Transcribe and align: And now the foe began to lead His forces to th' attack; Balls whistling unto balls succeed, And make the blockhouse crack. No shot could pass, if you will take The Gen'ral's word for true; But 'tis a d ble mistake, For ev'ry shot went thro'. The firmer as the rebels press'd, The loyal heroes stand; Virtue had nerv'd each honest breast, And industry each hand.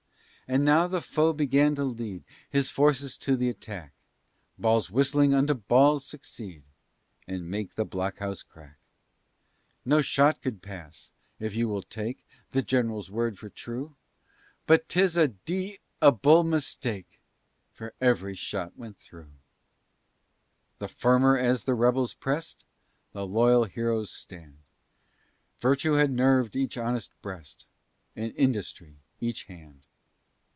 And 0.49 0.65
now 0.65 0.85
the 0.85 0.99
foe 0.99 1.31
began 1.31 1.75
to 1.75 1.85
lead 1.85 2.25
His 2.49 2.69
forces 2.69 3.17
to 3.19 3.37
th' 3.37 3.43
attack; 3.55 3.93
Balls 4.59 4.91
whistling 4.91 5.33
unto 5.33 5.53
balls 5.53 6.05
succeed, 6.05 6.63
And 7.25 7.47
make 7.49 7.75
the 7.75 7.85
blockhouse 7.85 8.43
crack. 8.43 8.77
No 9.85 10.01
shot 10.01 10.41
could 10.41 10.61
pass, 10.61 11.09
if 11.39 11.55
you 11.55 11.69
will 11.69 11.81
take 11.83 12.25
The 12.49 12.61
Gen'ral's 12.61 13.09
word 13.09 13.39
for 13.39 13.47
true; 13.49 13.95
But 14.67 14.89
'tis 14.89 15.15
a 15.15 15.29
d 15.29 15.79
ble 16.01 16.43
mistake, 16.43 17.21
For 17.71 17.93
ev'ry 18.01 18.35
shot 18.35 18.75
went 18.75 18.97
thro'. 18.97 19.31
The 20.79 20.89
firmer 20.89 21.37
as 21.37 21.63
the 21.63 21.75
rebels 21.75 22.13
press'd, 22.13 22.65
The 23.13 23.25
loyal 23.25 23.63
heroes 23.63 24.11
stand; 24.11 24.57
Virtue 25.61 25.93
had 25.93 26.11
nerv'd 26.11 26.57
each 26.57 26.77
honest 26.77 27.13
breast, 27.21 27.67
And 28.17 28.35
industry 28.35 28.97
each 29.21 29.45
hand. 29.45 29.85